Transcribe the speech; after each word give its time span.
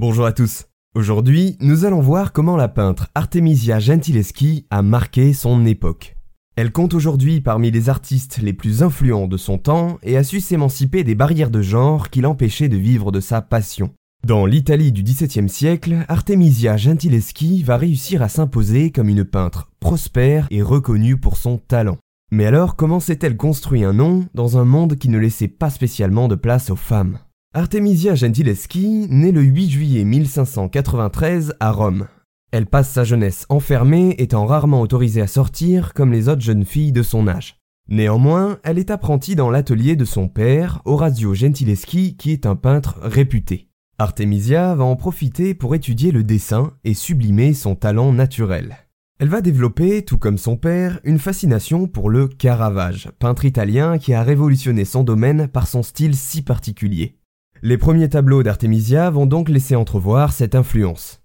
Bonjour 0.00 0.26
à 0.26 0.32
tous. 0.32 0.66
Aujourd'hui, 0.94 1.56
nous 1.58 1.84
allons 1.84 2.00
voir 2.00 2.32
comment 2.32 2.56
la 2.56 2.68
peintre 2.68 3.08
Artemisia 3.16 3.80
Gentileschi 3.80 4.64
a 4.70 4.80
marqué 4.80 5.32
son 5.32 5.66
époque. 5.66 6.16
Elle 6.54 6.70
compte 6.70 6.94
aujourd'hui 6.94 7.40
parmi 7.40 7.72
les 7.72 7.88
artistes 7.88 8.38
les 8.40 8.52
plus 8.52 8.84
influents 8.84 9.26
de 9.26 9.36
son 9.36 9.58
temps 9.58 9.98
et 10.04 10.16
a 10.16 10.22
su 10.22 10.38
s'émanciper 10.38 11.02
des 11.02 11.16
barrières 11.16 11.50
de 11.50 11.62
genre 11.62 12.10
qui 12.10 12.20
l'empêchaient 12.20 12.68
de 12.68 12.76
vivre 12.76 13.10
de 13.10 13.18
sa 13.18 13.42
passion. 13.42 13.90
Dans 14.24 14.46
l'Italie 14.46 14.92
du 14.92 15.02
XVIIe 15.02 15.48
siècle, 15.48 16.04
Artemisia 16.06 16.76
Gentileschi 16.76 17.64
va 17.64 17.76
réussir 17.76 18.22
à 18.22 18.28
s'imposer 18.28 18.92
comme 18.92 19.08
une 19.08 19.24
peintre 19.24 19.68
prospère 19.80 20.46
et 20.52 20.62
reconnue 20.62 21.16
pour 21.16 21.36
son 21.36 21.58
talent. 21.58 21.98
Mais 22.30 22.46
alors, 22.46 22.76
comment 22.76 23.00
s'est-elle 23.00 23.36
construit 23.36 23.82
un 23.82 23.94
nom 23.94 24.26
dans 24.32 24.58
un 24.58 24.64
monde 24.64 24.94
qui 24.94 25.08
ne 25.08 25.18
laissait 25.18 25.48
pas 25.48 25.70
spécialement 25.70 26.28
de 26.28 26.36
place 26.36 26.70
aux 26.70 26.76
femmes? 26.76 27.18
Artemisia 27.54 28.14
Gentileschi 28.14 29.06
naît 29.08 29.32
le 29.32 29.40
8 29.40 29.70
juillet 29.70 30.04
1593 30.04 31.54
à 31.60 31.72
Rome. 31.72 32.06
Elle 32.52 32.66
passe 32.66 32.90
sa 32.90 33.04
jeunesse 33.04 33.46
enfermée, 33.48 34.14
étant 34.18 34.44
rarement 34.44 34.82
autorisée 34.82 35.22
à 35.22 35.26
sortir 35.26 35.94
comme 35.94 36.12
les 36.12 36.28
autres 36.28 36.42
jeunes 36.42 36.66
filles 36.66 36.92
de 36.92 37.02
son 37.02 37.26
âge. 37.26 37.56
Néanmoins, 37.88 38.58
elle 38.64 38.78
est 38.78 38.90
apprentie 38.90 39.34
dans 39.34 39.48
l'atelier 39.48 39.96
de 39.96 40.04
son 40.04 40.28
père, 40.28 40.82
Orazio 40.84 41.32
Gentileschi, 41.32 42.18
qui 42.18 42.32
est 42.32 42.44
un 42.44 42.54
peintre 42.54 42.98
réputé. 43.00 43.70
Artemisia 43.98 44.74
va 44.74 44.84
en 44.84 44.94
profiter 44.94 45.54
pour 45.54 45.74
étudier 45.74 46.12
le 46.12 46.24
dessin 46.24 46.74
et 46.84 46.92
sublimer 46.92 47.54
son 47.54 47.74
talent 47.74 48.12
naturel. 48.12 48.76
Elle 49.20 49.30
va 49.30 49.40
développer, 49.40 50.04
tout 50.04 50.18
comme 50.18 50.38
son 50.38 50.58
père, 50.58 51.00
une 51.02 51.18
fascination 51.18 51.88
pour 51.88 52.10
le 52.10 52.28
Caravage, 52.28 53.10
peintre 53.18 53.46
italien 53.46 53.96
qui 53.96 54.12
a 54.12 54.22
révolutionné 54.22 54.84
son 54.84 55.02
domaine 55.02 55.48
par 55.48 55.66
son 55.66 55.82
style 55.82 56.14
si 56.14 56.42
particulier. 56.42 57.17
Les 57.62 57.76
premiers 57.76 58.08
tableaux 58.08 58.44
d'Artemisia 58.44 59.10
vont 59.10 59.26
donc 59.26 59.48
laisser 59.48 59.74
entrevoir 59.74 60.32
cette 60.32 60.54
influence. 60.54 61.22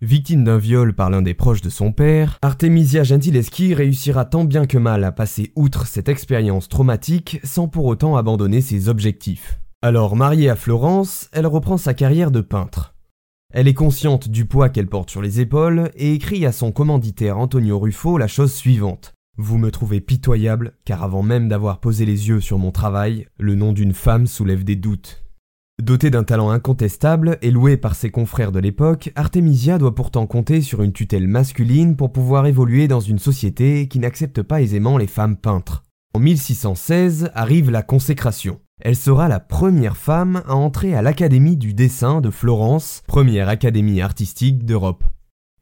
Victime 0.00 0.42
d'un 0.42 0.56
viol 0.56 0.94
par 0.94 1.10
l'un 1.10 1.20
des 1.20 1.34
proches 1.34 1.60
de 1.60 1.68
son 1.68 1.92
père, 1.92 2.38
Artemisia 2.40 3.04
Gentileschi 3.04 3.74
réussira 3.74 4.24
tant 4.24 4.44
bien 4.44 4.64
que 4.64 4.78
mal 4.78 5.04
à 5.04 5.12
passer 5.12 5.52
outre 5.56 5.86
cette 5.86 6.08
expérience 6.08 6.68
traumatique 6.68 7.40
sans 7.44 7.68
pour 7.68 7.84
autant 7.84 8.16
abandonner 8.16 8.62
ses 8.62 8.88
objectifs. 8.88 9.60
Alors 9.82 10.16
mariée 10.16 10.48
à 10.48 10.56
Florence, 10.56 11.28
elle 11.32 11.46
reprend 11.46 11.76
sa 11.76 11.92
carrière 11.92 12.30
de 12.30 12.40
peintre. 12.40 12.94
Elle 13.52 13.68
est 13.68 13.74
consciente 13.74 14.28
du 14.28 14.46
poids 14.46 14.70
qu'elle 14.70 14.86
porte 14.86 15.10
sur 15.10 15.20
les 15.20 15.40
épaules 15.40 15.90
et 15.96 16.14
écrit 16.14 16.46
à 16.46 16.52
son 16.52 16.72
commanditaire 16.72 17.38
Antonio 17.38 17.78
Ruffo 17.78 18.16
la 18.16 18.26
chose 18.26 18.52
suivante. 18.52 19.12
Vous 19.36 19.58
me 19.58 19.70
trouvez 19.70 20.00
pitoyable, 20.00 20.72
car 20.84 21.02
avant 21.02 21.22
même 21.22 21.48
d'avoir 21.48 21.80
posé 21.80 22.06
les 22.06 22.28
yeux 22.28 22.40
sur 22.40 22.58
mon 22.58 22.72
travail, 22.72 23.26
le 23.38 23.54
nom 23.54 23.72
d'une 23.72 23.94
femme 23.94 24.26
soulève 24.26 24.64
des 24.64 24.76
doutes. 24.76 25.27
Dotée 25.82 26.10
d'un 26.10 26.24
talent 26.24 26.50
incontestable 26.50 27.38
et 27.40 27.52
louée 27.52 27.76
par 27.76 27.94
ses 27.94 28.10
confrères 28.10 28.50
de 28.50 28.58
l'époque, 28.58 29.12
Artemisia 29.14 29.78
doit 29.78 29.94
pourtant 29.94 30.26
compter 30.26 30.60
sur 30.60 30.82
une 30.82 30.92
tutelle 30.92 31.28
masculine 31.28 31.94
pour 31.94 32.12
pouvoir 32.12 32.46
évoluer 32.46 32.88
dans 32.88 32.98
une 32.98 33.20
société 33.20 33.86
qui 33.86 34.00
n'accepte 34.00 34.42
pas 34.42 34.60
aisément 34.60 34.98
les 34.98 35.06
femmes 35.06 35.36
peintres. 35.36 35.84
En 36.14 36.18
1616 36.18 37.30
arrive 37.32 37.70
la 37.70 37.82
consécration. 37.82 38.58
Elle 38.80 38.96
sera 38.96 39.28
la 39.28 39.38
première 39.38 39.96
femme 39.96 40.42
à 40.48 40.56
entrer 40.56 40.96
à 40.96 41.02
l'Académie 41.02 41.56
du 41.56 41.74
dessin 41.74 42.20
de 42.20 42.30
Florence, 42.30 43.02
première 43.06 43.48
académie 43.48 44.00
artistique 44.00 44.64
d'Europe. 44.64 45.04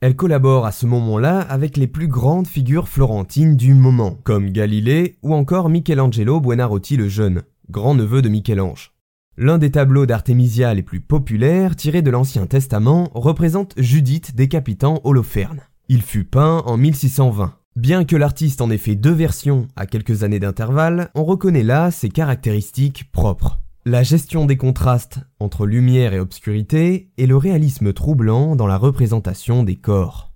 Elle 0.00 0.16
collabore 0.16 0.64
à 0.64 0.72
ce 0.72 0.86
moment-là 0.86 1.40
avec 1.40 1.76
les 1.76 1.86
plus 1.86 2.08
grandes 2.08 2.46
figures 2.46 2.88
florentines 2.88 3.56
du 3.56 3.74
moment, 3.74 4.18
comme 4.24 4.50
Galilée 4.50 5.18
ou 5.22 5.34
encore 5.34 5.68
Michelangelo 5.68 6.40
Buonarroti 6.40 6.96
le 6.96 7.08
Jeune, 7.08 7.42
grand-neveu 7.70 8.22
de 8.22 8.30
Michel-Ange. 8.30 8.95
L'un 9.38 9.58
des 9.58 9.70
tableaux 9.70 10.06
d'Artemisia 10.06 10.72
les 10.72 10.82
plus 10.82 11.00
populaires, 11.00 11.76
tirés 11.76 12.00
de 12.00 12.10
l'Ancien 12.10 12.46
Testament, 12.46 13.10
représente 13.12 13.74
Judith 13.76 14.34
décapitant 14.34 15.02
Holoferne. 15.04 15.60
Il 15.90 16.00
fut 16.00 16.24
peint 16.24 16.62
en 16.64 16.78
1620. 16.78 17.52
Bien 17.76 18.06
que 18.06 18.16
l'artiste 18.16 18.62
en 18.62 18.70
ait 18.70 18.78
fait 18.78 18.94
deux 18.94 19.12
versions 19.12 19.68
à 19.76 19.84
quelques 19.84 20.22
années 20.22 20.38
d'intervalle, 20.38 21.10
on 21.14 21.24
reconnaît 21.24 21.62
là 21.62 21.90
ses 21.90 22.08
caractéristiques 22.08 23.12
propres. 23.12 23.60
La 23.84 24.02
gestion 24.02 24.46
des 24.46 24.56
contrastes 24.56 25.18
entre 25.38 25.66
lumière 25.66 26.14
et 26.14 26.18
obscurité 26.18 27.10
et 27.18 27.26
le 27.26 27.36
réalisme 27.36 27.92
troublant 27.92 28.56
dans 28.56 28.66
la 28.66 28.78
représentation 28.78 29.64
des 29.64 29.76
corps. 29.76 30.32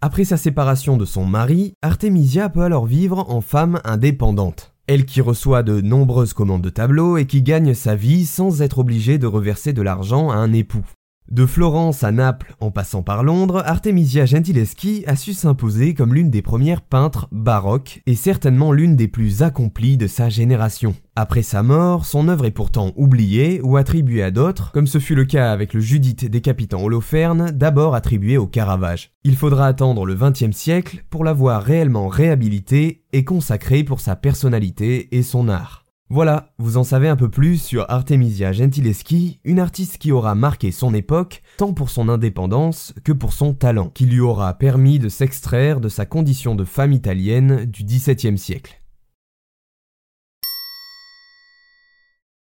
Après 0.00 0.24
sa 0.24 0.36
séparation 0.36 0.96
de 0.96 1.04
son 1.04 1.24
mari, 1.24 1.74
Artemisia 1.82 2.48
peut 2.48 2.62
alors 2.62 2.86
vivre 2.86 3.28
en 3.28 3.40
femme 3.40 3.80
indépendante. 3.82 4.75
Elle 4.88 5.04
qui 5.04 5.20
reçoit 5.20 5.64
de 5.64 5.80
nombreuses 5.80 6.32
commandes 6.32 6.62
de 6.62 6.70
tableaux 6.70 7.16
et 7.16 7.26
qui 7.26 7.42
gagne 7.42 7.74
sa 7.74 7.96
vie 7.96 8.24
sans 8.24 8.62
être 8.62 8.78
obligée 8.78 9.18
de 9.18 9.26
reverser 9.26 9.72
de 9.72 9.82
l'argent 9.82 10.30
à 10.30 10.36
un 10.36 10.52
époux. 10.52 10.86
De 11.30 11.44
Florence 11.44 12.04
à 12.04 12.12
Naples 12.12 12.54
en 12.60 12.70
passant 12.70 13.02
par 13.02 13.24
Londres, 13.24 13.60
Artemisia 13.66 14.26
Gentileschi 14.26 15.02
a 15.08 15.16
su 15.16 15.32
s'imposer 15.32 15.92
comme 15.92 16.14
l'une 16.14 16.30
des 16.30 16.40
premières 16.40 16.82
peintres 16.82 17.26
baroques 17.32 18.00
et 18.06 18.14
certainement 18.14 18.70
l'une 18.70 18.94
des 18.94 19.08
plus 19.08 19.42
accomplies 19.42 19.96
de 19.96 20.06
sa 20.06 20.28
génération. 20.28 20.94
Après 21.16 21.42
sa 21.42 21.64
mort, 21.64 22.06
son 22.06 22.28
œuvre 22.28 22.46
est 22.46 22.52
pourtant 22.52 22.92
oubliée 22.94 23.60
ou 23.64 23.76
attribuée 23.76 24.22
à 24.22 24.30
d'autres, 24.30 24.70
comme 24.70 24.86
ce 24.86 25.00
fut 25.00 25.16
le 25.16 25.24
cas 25.24 25.50
avec 25.50 25.74
le 25.74 25.80
Judith 25.80 26.30
décapitant 26.30 26.82
Holoferne, 26.82 27.50
d'abord 27.50 27.96
attribué 27.96 28.36
au 28.36 28.46
Caravage. 28.46 29.10
Il 29.24 29.34
faudra 29.34 29.66
attendre 29.66 30.06
le 30.06 30.14
XXe 30.14 30.56
siècle 30.56 31.04
pour 31.10 31.24
la 31.24 31.32
voir 31.32 31.62
réellement 31.62 32.06
réhabilitée 32.06 33.02
et 33.12 33.24
consacrée 33.24 33.82
pour 33.82 33.98
sa 33.98 34.14
personnalité 34.14 35.16
et 35.16 35.24
son 35.24 35.48
art. 35.48 35.85
Voilà, 36.08 36.52
vous 36.58 36.76
en 36.76 36.84
savez 36.84 37.08
un 37.08 37.16
peu 37.16 37.28
plus 37.28 37.60
sur 37.60 37.84
Artemisia 37.88 38.52
Gentileschi, 38.52 39.40
une 39.42 39.58
artiste 39.58 39.98
qui 39.98 40.12
aura 40.12 40.36
marqué 40.36 40.70
son 40.70 40.94
époque, 40.94 41.42
tant 41.56 41.72
pour 41.72 41.90
son 41.90 42.08
indépendance 42.08 42.94
que 43.02 43.10
pour 43.10 43.32
son 43.32 43.54
talent, 43.54 43.90
qui 43.92 44.06
lui 44.06 44.20
aura 44.20 44.54
permis 44.54 45.00
de 45.00 45.08
s'extraire 45.08 45.80
de 45.80 45.88
sa 45.88 46.06
condition 46.06 46.54
de 46.54 46.62
femme 46.62 46.92
italienne 46.92 47.64
du 47.64 47.82
XVIIe 47.82 48.38
siècle. 48.38 48.80